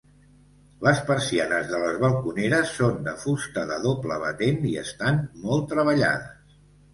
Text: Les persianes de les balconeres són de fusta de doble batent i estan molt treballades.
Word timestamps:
Les 0.85 1.01
persianes 1.09 1.67
de 1.73 1.81
les 1.83 1.99
balconeres 2.03 2.71
són 2.77 2.97
de 3.09 3.13
fusta 3.25 3.67
de 3.73 3.77
doble 3.85 4.19
batent 4.25 4.67
i 4.71 4.73
estan 4.85 5.21
molt 5.45 5.71
treballades. 5.77 6.59